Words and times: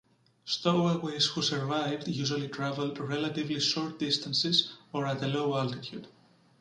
Stowaways 0.45 1.27
who 1.27 1.43
survived 1.43 2.07
usually 2.07 2.47
traveled 2.47 2.97
relatively 2.97 3.59
short 3.59 3.99
distances 3.99 4.71
or 4.91 5.05
at 5.05 5.21
a 5.21 5.27
low 5.27 5.55
altitude. 5.55 6.07